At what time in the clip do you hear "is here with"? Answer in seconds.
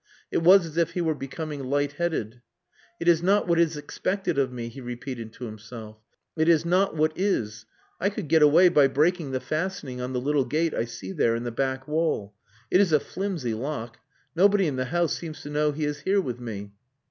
15.85-16.39